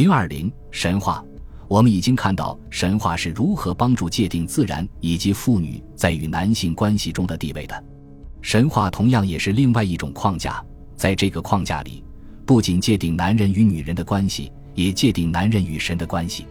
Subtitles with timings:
[0.00, 1.22] 零二零神话，
[1.68, 7.84] 我们已经看到神话是如何帮助界定自然以及妇女在与男性关系中的地位的。
[8.40, 10.64] 神话同样也是另外一种框架，
[10.96, 12.02] 在这个框架里，
[12.46, 16.46] 不仅界定男人与女人的关系，也界定男人与神的关系。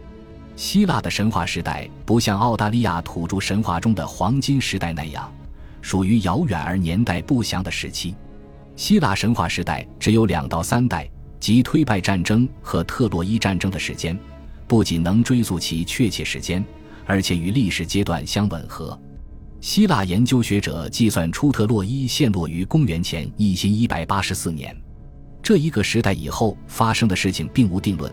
[0.54, 5.28] 希腊的神话时代不像澳大利亚土著神话中的黄金时代那样，
[5.82, 8.14] 属于遥远而年代不详的时期。
[8.76, 11.10] 希腊神话时代只有两到三代。
[11.40, 14.16] 即推拜战争和特洛伊战争的时间，
[14.68, 16.62] 不仅能追溯其确切时间，
[17.06, 18.96] 而且与历史阶段相吻合。
[19.60, 24.74] 希腊研究学者计算出特洛伊陷落于公元前一千一百八十四年，
[25.42, 28.12] 这一个时代以后发生的事情并无定论。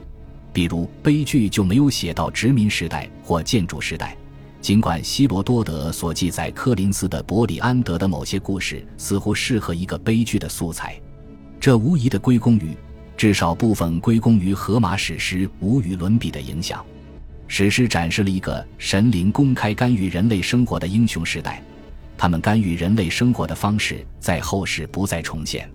[0.54, 4.18] 比如悲剧就没有写到殖民时代或建筑时代，
[4.60, 11.00] 尽管希罗多德所记载科林斯的伯里安德的某些故事似乎适合一个悲剧的素材，
[11.60, 12.76] 这无疑的归功于。
[13.18, 16.86] 至少部分归功于荷马史诗无与伦比的影响。
[17.48, 21.64] 史诗展示了一个神灵公开干预人类生活的英雄时代，
[22.16, 25.68] 他们干预人类生活的方式在后世不再重现。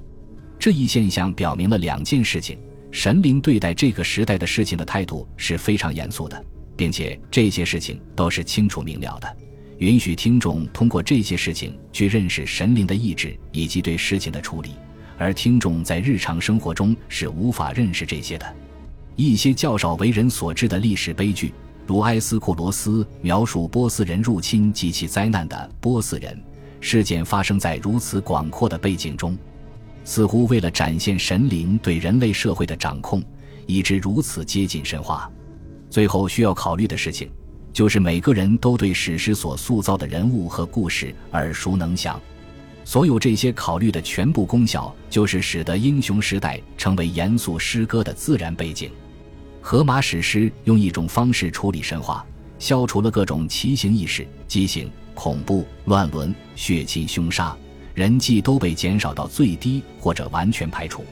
[0.58, 2.56] 这一现象表明了两件事情：
[2.92, 6.44] 神灵对待这个时代的事情的态度是非常严肃的，
[6.76, 9.36] 并且这些事情都是清楚明了的，
[9.78, 14.70] 允许听众通过这些事情去认识神灵的意志以及对事情的处理。
[15.22, 18.56] 而听众在日常生活中是无法认识这些的。
[19.14, 21.54] 一些较少为人所知的历史悲剧，
[21.86, 26.34] 如埃斯库罗斯描述波斯人入侵及其灾难的《波斯人》
[26.80, 29.38] 事件，发生在如此广阔的背景中，
[30.04, 33.22] 似乎为了展现神灵对人类社会的掌控，
[33.66, 35.30] 以致如此接近神话。
[35.88, 37.30] 最后需要考虑的事情，
[37.72, 42.20] 就是每个人都对史诗所塑造的人物和故事耳熟能详。
[42.84, 48.90] 所有这些考虑的全部功效，就是使得英雄时代成为严肃诗歌的自然背景。
[49.60, 52.26] 荷马史诗用一种方式处理神话，
[52.58, 57.56] 消除了各种奇形异事、畸形、恐怖、乱伦、血亲、凶杀、
[57.94, 61.04] 人迹都被减少到最低或者完全排除。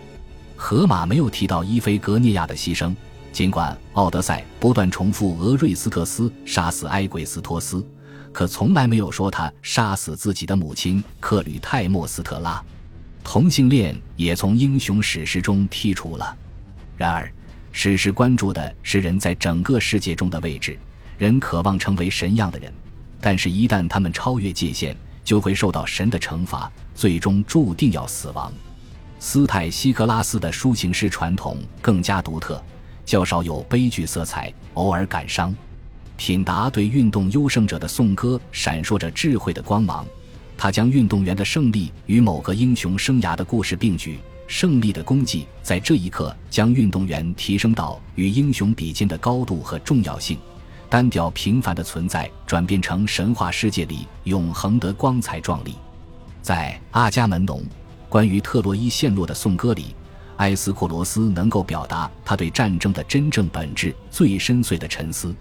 [0.57, 2.95] 荷马没有提到伊菲格涅亚的牺牲，
[3.33, 7.87] 尽管《奥德赛》不断重复俄瑞斯特斯杀死埃鬼斯托斯。
[8.33, 12.63] 可从来没有说他杀死自己的母亲克吕泰莫斯特拉，
[13.25, 16.37] 同性恋也从英雄史诗中剔除了。
[16.97, 17.31] 然而，
[17.73, 20.79] 史诗关注的是人在整个世界中的位置，
[21.19, 22.73] 人渴望成为神样的人，
[23.21, 28.53] 但是，一旦他们超越界限，就会受到神的惩罚，最终注定要死亡。
[29.19, 32.63] 斯泰西格拉斯的抒情诗传统更加独特，
[33.05, 35.55] 较少有悲剧色彩，偶尔感伤。
[36.21, 40.07] 品达对运动优胜者的颂歌闪烁着智慧的光芒，
[40.55, 50.37] 他将运动员的胜利与某个英雄生涯的故事并举，胜利的功绩在这一刻将运动员提升到与英雄比肩的高度和重要性，
[50.91, 55.75] 单调平凡的存在转变成神话世界里永恒的光彩壮丽。
[56.43, 57.65] 在阿伽门农
[58.11, 59.97] 关于特洛伊陷落的颂歌里，
[60.37, 65.35] 埃斯库罗斯能够表达他对战争的真正本质最深邃的沉思。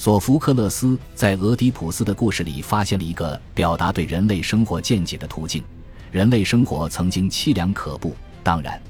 [0.00, 5.62] 索福克勒斯在俄狄浦斯的故事里发现了一个表达对人类生活见解的途径：
[6.10, 8.80] 人类生活曾经凄凉可怖，当然，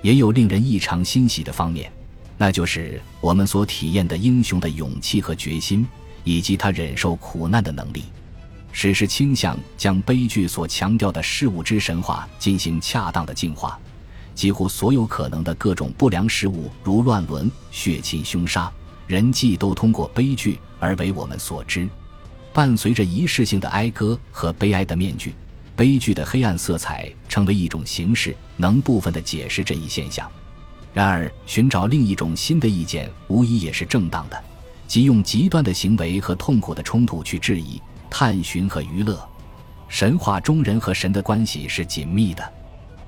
[0.00, 1.90] 也有令人异常欣喜的方面，
[2.38, 5.84] 那就是我们所体验的英雄的勇气和决心，
[6.22, 8.04] 以及他忍受苦难的能力。
[8.70, 13.76] 史诗倾向将悲剧所强调的事物之神话进行恰当的净化，
[14.36, 18.70] 几乎所有可能的各种不良事物，如乱伦、血亲、凶杀。
[19.14, 21.88] 人际都通过悲剧而为我们所知，
[22.52, 25.32] 伴随着仪式性的哀歌和悲哀的面具，
[25.76, 30.28] 悲剧的黑暗色彩成为一种形式，能部分的解释这一现象。
[30.92, 34.44] 然而，寻找另一种新的意见，无疑也是正当的，
[34.88, 37.80] 即用极端的行为和痛苦的冲突去质疑、
[38.10, 39.24] 探寻和娱乐。
[39.86, 42.52] 神话中人和神的关系是紧密的，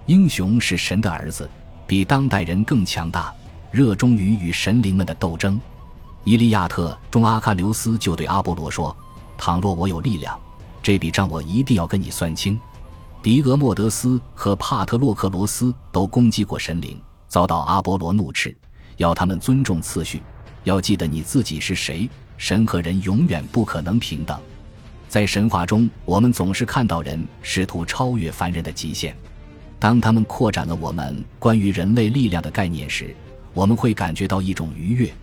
[0.07, 1.51] 英雄是神的儿子，
[1.85, 3.35] 比当代人更强大，
[3.73, 5.57] 热衷于与神灵们的斗争。
[6.27, 8.95] 《伊利亚特》中，阿喀琉斯就对阿波罗说
[9.39, 10.37] ：“倘若我有力量，
[10.83, 12.59] 这笔账我一定要跟你算清。”
[13.23, 18.53] 狄俄莫德斯和帕特洛克罗斯都攻击过神灵，遭到阿波罗怒斥，
[18.97, 20.21] 要他们尊重次序，
[20.65, 22.11] 要记得你自己是谁。
[22.37, 24.37] 神和人永远不可能平等。
[25.09, 29.17] 在神话中，我们总是看到人试图超越凡人的极限。
[29.79, 33.15] 当他们扩展了我们关于人类力量的概念时，
[33.55, 35.15] 我们会感觉到一种愉悦。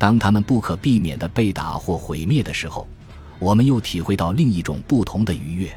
[0.00, 2.88] 当他们不可避免地被打或毁灭的时候，
[3.38, 5.70] 我们又体会到另一种不同的愉悦。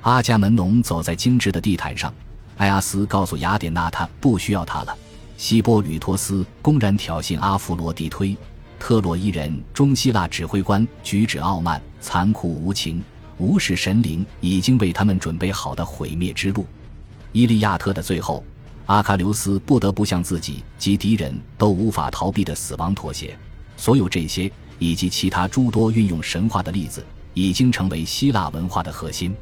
[0.00, 2.12] 阿伽门农走在精致的地毯上，
[2.56, 4.98] 埃阿斯告诉雅典娜，他不需要他了。
[5.36, 8.36] 希波吕托斯公然挑衅阿弗罗狄忒，
[8.80, 13.00] 特洛伊人中希腊指挥官举止傲慢、残酷无情，
[13.38, 16.66] 无视神灵已经为他们准备好的毁灭之路。
[17.30, 18.42] 伊利亚特的最后，
[18.86, 23.38] 阿喀琉斯不得不向自己及敌人都无法逃避的死亡妥协。
[23.76, 27.04] 所有这些以及其他诸多运用神话的例子，
[27.34, 29.34] 已经成为希腊文化的核心。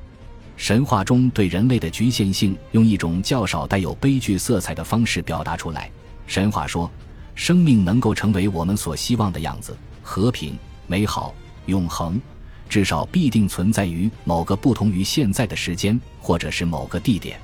[0.56, 5.90] 神话中对人类的局限性，用一种较少带有悲剧色彩的方式表达出来。
[6.26, 6.90] 神话说，
[7.34, 11.34] 生命能够成为我们所希望的样子，和平、美好、
[11.64, 12.20] 永恒，
[12.68, 17.40] 至少必定存在于某个不同于现在的时间，或者是某个地点。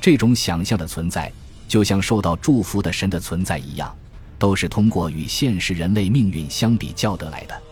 [0.00, 1.30] 这种想象的存在，
[1.68, 3.94] 就像受到祝福的神的存在一样，
[4.38, 7.62] 都是通过与现实人类命运相比较得来的。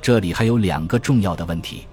[0.00, 1.86] 这里还有两个重要的问题。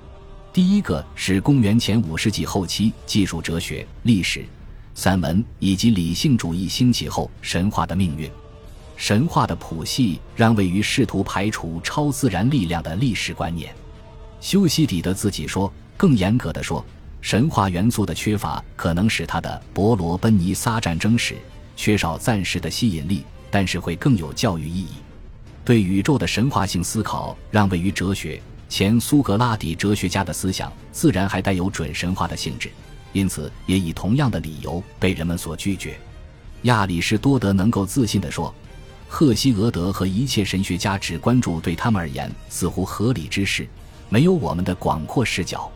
[0.51, 4.45] 第一个是公元前五世纪后期，技术哲学、历史、
[4.93, 8.29] 散文以及理性主义兴起后，神话的命运。
[8.95, 13.73] 神话的谱系让位于试图排除超自然力量的历史观念。
[14.39, 16.85] 修昔底德自己说，更严格的说，
[17.19, 21.33] 神话元素的缺乏可能使他的《伯罗奔尼撒战争史》
[21.75, 23.23] 缺少暂时的吸引力，
[23.53, 24.93] 但是会更有教育意义。
[25.63, 28.41] 对宇宙的神话性思考让位于哲学。
[28.67, 32.71] 前苏格拉底哲学家的思想自然还带有准神话的性质，
[33.11, 35.95] 因此也以同样的理由被人们所拒绝。
[36.63, 38.51] 亚里士多德能够自信地说
[39.07, 43.67] ：“赫西俄德和一切神学家只关注对他们而言似乎合理之事，
[44.09, 45.71] 没有我们的广阔视角。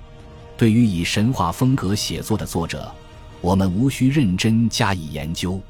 [0.57, 2.91] 对于以神话风格写作的作者，
[3.41, 5.61] 我们无需认真加以研究；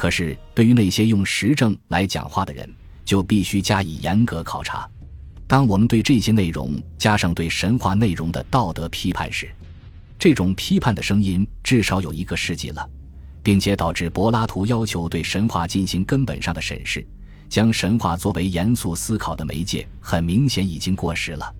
[0.00, 2.66] 可是对于那些用实证来讲话的人，
[3.04, 4.88] 就必须加以严格考察。”
[5.46, 9.50] 当我们对这些内容加上对神话内容的道德批判时，
[10.18, 12.88] 这种批判的声音至少有一个世纪了，
[13.42, 17.06] 并且导致柏拉图要求对神话进行根本上的审视，
[17.50, 21.54] 将神话作为严肃思考的媒介，很明显已经过时了。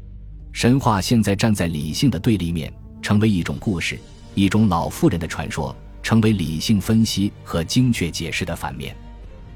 [0.51, 2.73] 神话现在站在理性的对立面，
[3.03, 3.99] 成为一种故事，
[4.35, 8.97] 一种老妇人的传说，成为理性分析和精确解释的反面。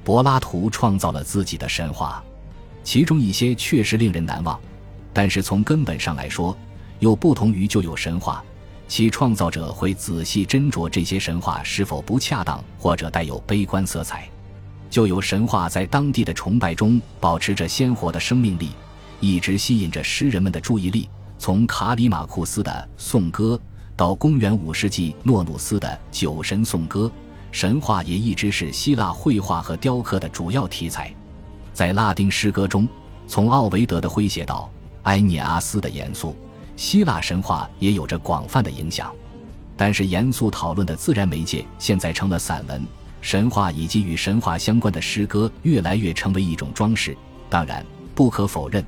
[0.03, 2.23] 柏拉图创造了自己的神话。
[2.83, 4.61] 其中一些确实令人难忘，
[5.13, 6.55] 但是从根本上来说，
[6.99, 8.45] 又不同于旧有神话。
[8.87, 14.29] 其创造者会仔细斟酌这些神话是否不恰当或者带有悲观色彩。
[14.91, 18.73] 旧有神话在当地的崇拜中保持着鲜活的生命力，
[19.21, 21.09] 一直吸引着诗人们的注意力。
[21.39, 22.71] 从卡里马库斯的
[23.03, 23.59] 《颂歌》
[23.97, 27.07] 到公元五世纪诺努斯的《酒神颂歌》，
[27.53, 31.15] 神话也一直是希腊绘画和雕刻的主要题材。
[31.73, 32.89] 在拉丁诗歌中，
[33.29, 34.69] 从奥维德的诙谐到
[35.05, 36.35] 埃涅阿斯的严肃，
[36.77, 39.13] 希腊神话也有着广泛的影响。
[39.77, 42.85] 但是，严肃讨论的自然媒介现在成了散文、
[43.21, 47.17] 神话以及与神话相关的诗歌，越来越成为一种装饰。
[47.49, 48.85] 当然，不可否认，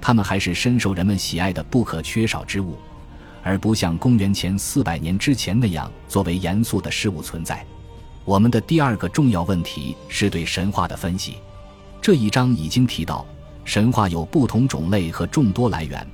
[0.00, 2.76] 它们还是深受人们喜爱的不可缺少之物，
[3.46, 7.64] 而不像公元前四百年之前那样作为严肃的事物存在。
[8.24, 11.36] 我们的第二个重要问题是对神话的分析。
[12.02, 13.24] 这一章已经提到，
[13.64, 16.04] 神话有不同种类和众多来源，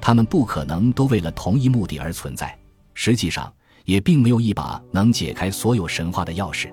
[0.00, 2.56] 它们不可能都为了同一目的而存在。
[2.94, 3.52] 实际上，
[3.84, 6.72] 也并没有一把能解开所有神话的钥匙。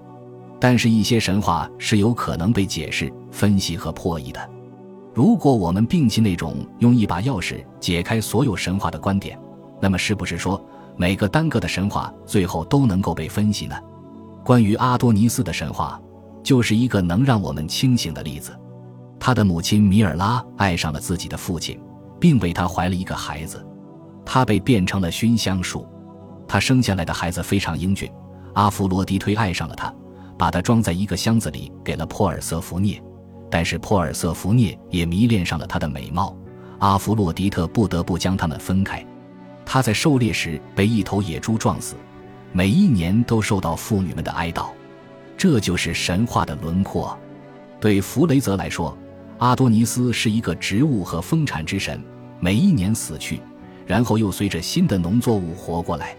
[0.60, 4.50] 但是，一些神话是有可能被解释、分析和破译的。
[5.16, 9.40] 如果我们摒弃那种用一把钥匙解开所有神话的观点，
[9.86, 10.60] 那么是不是说
[10.98, 13.76] 每个单个的神话最后都能够被分析呢？
[14.44, 16.02] 关于阿多尼斯的神话。
[16.42, 18.56] 就是一个能让我们清醒的例子。
[19.20, 21.80] 他的母亲米尔拉爱上了自己的父亲，
[22.20, 23.66] 并为他怀了一个孩子。
[24.24, 25.88] 他被变成了熏香树。
[26.48, 28.12] 他生下来的孩子非常英俊。
[28.54, 29.92] 阿弗罗狄忒爱上了他，
[30.38, 33.02] 把他装在一个箱子里给了珀尔瑟福涅。
[33.50, 36.36] 但是珀尔瑟福涅也迷恋上了他的美貌。
[36.78, 39.04] 阿弗洛狄特不得不将他们分开。
[39.66, 41.96] 他在狩猎时被一头野猪撞死，
[42.52, 44.68] 每一年都受到妇女们的哀悼。
[45.38, 47.18] 这就是神话的轮廓。
[47.82, 48.98] 对弗雷泽来说，
[49.40, 52.02] 阿多尼斯是一个植物和丰产之神，
[52.40, 53.42] 每一年死去，
[53.86, 56.16] 然后又随着新的农作物活过来。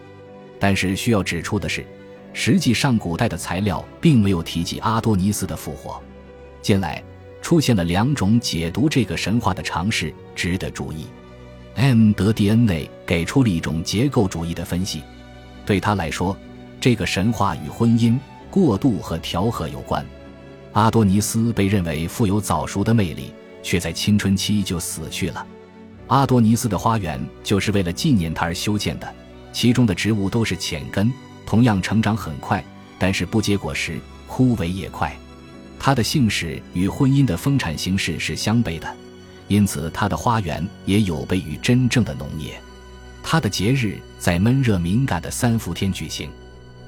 [0.59, 1.85] 但是需要指出的是，
[2.33, 6.01] 实际上古代的材料并没有提及阿多尼斯的复活。
[6.61, 7.03] 近来
[7.41, 11.07] 出现了两种解读这个神话的尝试，值得注意。
[11.77, 12.11] M.
[12.13, 15.03] 德蒂恩内给出了一种结构主义的分析，
[15.63, 16.35] 对他来说，
[16.81, 18.17] 这个神话与婚姻。
[18.49, 20.03] 过度和调和有关，
[20.71, 23.31] 阿多尼斯被认为富有早熟的魅力，
[23.61, 25.45] 却在青春期就死去了。
[26.07, 29.13] 阿多尼斯的花园就是为了纪念他而修建的，
[29.51, 31.11] 其中的植物都是浅根，
[31.45, 32.63] 同样成长很快，
[32.97, 35.15] 但是不结果实，枯萎也快。
[35.77, 38.95] 他的姓氏与婚姻的丰产形式是相悖的，
[39.47, 42.59] 因此他的花园也有悖于真正的农业。
[43.23, 46.29] 他的节日在闷热敏感的三伏天举行，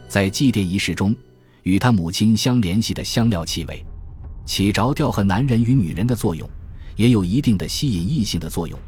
[0.07, 1.15] 在祭奠仪式中，
[1.63, 3.85] 与他母亲相联系的香料气味，
[4.45, 6.49] 起着调和男人与女人的作用，
[6.95, 8.79] 也有一定的吸引异性的作用。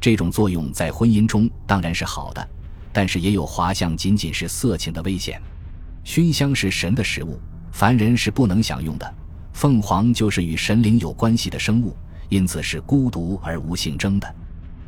[0.00, 2.48] 这种作用在婚姻中当然是好的，
[2.92, 5.40] 但是也有滑向仅仅是色情的危险。
[6.04, 7.40] 熏香是神的食物，
[7.72, 9.14] 凡人是不能享用的。
[9.52, 11.96] 凤凰就是与神灵有关系的生物，
[12.28, 14.34] 因此是孤独而无性征的。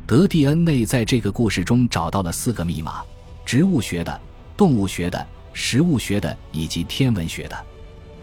[0.05, 3.01] 德蒂恩内在这个故事中找到了四个密码：
[3.45, 4.21] 植物学的、
[4.57, 7.65] 动物学的、食物学的以及天文学的。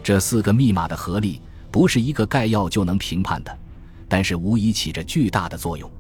[0.03, 3.59] 这四个密码的合力不是一个概要就能评判的，
[4.09, 5.91] 但是无疑起着巨大的作用。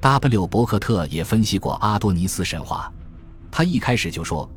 [0.00, 0.46] W.
[0.46, 2.92] 伯克特也分析过阿多尼斯神话，
[3.50, 4.48] 他一开始就说：“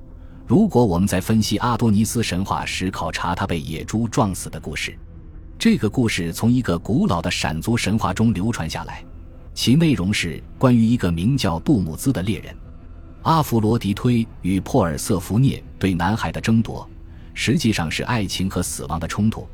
[0.45, 4.97] 如果我们在分析阿多尼斯神话时考察他被野猪撞死的故事，
[5.69, 9.03] 这个故事从一个古老的闪族神话中流传下来，
[9.53, 12.55] 其内容是关于一个名叫杜姆兹的猎人，
[13.23, 16.89] 阿弗罗狄忒与珀尔瑟福涅对男孩的争夺，
[17.33, 19.45] 实际上是爱情和死亡的冲突。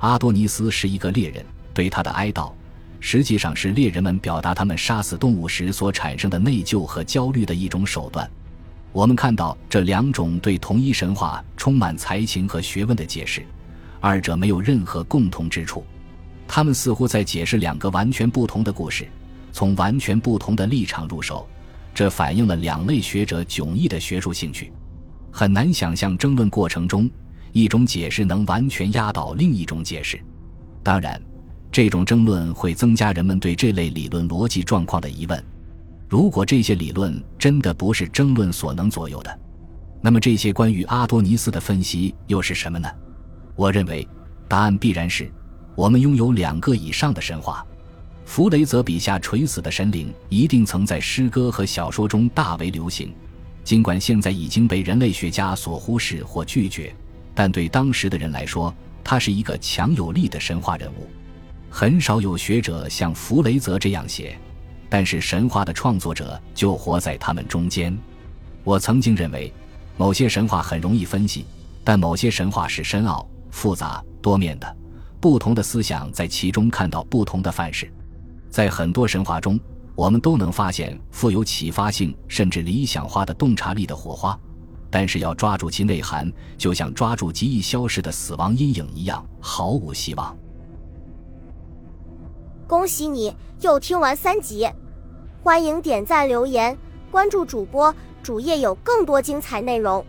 [0.00, 2.50] 阿多尼斯是一个猎人，对他的哀悼。”
[2.98, 8.28] 实际上是猎人们表达他们杀死动物时所产生的内疚和焦虑的一种手段。
[8.90, 13.46] 我们看到这两种对同一神话充满才情和学问的解释，
[14.00, 15.84] 二者没有任何共同之处。
[16.48, 19.06] 他们似乎在解释两个完全不同的故事，
[19.52, 21.48] 从完全不同的立场入手。
[21.94, 24.72] 这反映了两类学者迥异的学术兴趣。
[25.30, 27.08] 很难想象争论过程中
[27.52, 30.20] 一种解释能完全压倒另一种解释。
[30.82, 31.20] 当然。
[31.72, 35.40] 这种争论会增加人们对这类理论逻辑状况的疑问。
[36.08, 39.38] 如果这些理论真的不是争论所能左右的，
[40.02, 42.88] 那么这些关于阿多尼斯的分析又是什么呢？
[43.56, 44.06] 我认为，
[44.48, 45.30] 答案必然是：
[45.74, 47.64] 我们拥有两个以上的神话。
[48.24, 53.12] 弗雷泽笔下垂死的神灵一定曾在诗歌和小说中大为流行，
[53.64, 56.94] 尽管现在已经被人类学家所忽视或拒绝，
[57.34, 61.08] 但对当时的人来说，他是一个强有力的神话人物。
[61.68, 64.38] 很少有学者像弗雷泽这样写，
[64.88, 67.96] 但是神话的创作者就活在他们中间。
[68.62, 69.52] 我曾经认为，
[69.96, 71.46] 某些神话很容易分析，
[71.82, 74.76] 但某些神话是深奥、复杂、多面的，
[75.20, 77.92] 不同的思想在其中看到不同的范式。
[78.48, 79.58] 在很多神话中，
[79.94, 84.38] 我们都能发现富有启发性甚至理想化的洞察力的火花，
[84.90, 90.36] 但是要抓住其内涵，就像抓住极易消逝的死亡阴影一样，毫无希望。
[92.66, 94.68] 恭喜你又听完三集，
[95.42, 96.76] 欢迎点赞、留言、
[97.10, 100.04] 关注主播，主页有更多精彩内容。